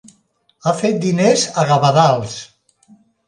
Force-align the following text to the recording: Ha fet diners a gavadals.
Ha 0.63 0.71
fet 0.79 0.97
diners 1.03 1.45
a 1.63 1.67
gavadals. 1.73 2.35